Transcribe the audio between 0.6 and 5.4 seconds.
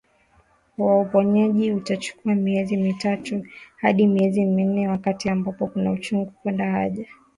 wa uponyaji utachukua miezi mitatu hadi miezi minne wakati